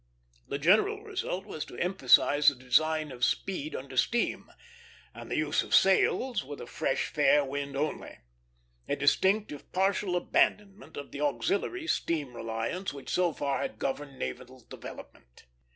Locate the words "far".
13.31-13.61